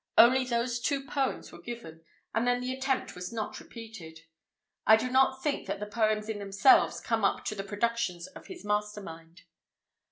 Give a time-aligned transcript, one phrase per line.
[0.17, 2.01] Only those two poems were given,
[2.33, 4.21] and then the attempt was not repeated.
[4.87, 8.47] I do not think that the poems in themselves come up to the productions of
[8.47, 9.43] his master mind.